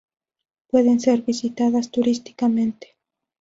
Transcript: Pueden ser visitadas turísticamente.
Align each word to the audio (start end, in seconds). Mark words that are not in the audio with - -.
Pueden 0.65 0.99
ser 0.99 1.21
visitadas 1.21 1.91
turísticamente. 1.91 2.97